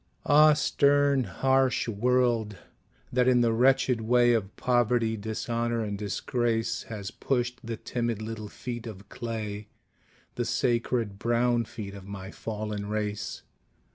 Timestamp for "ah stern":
0.25-1.25